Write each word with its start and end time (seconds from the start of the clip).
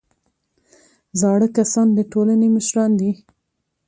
زاړه 1.19 1.47
کسان 1.57 1.87
د 1.97 1.99
ټولنې 2.11 2.47
مشران 2.55 2.91
دي 3.01 3.11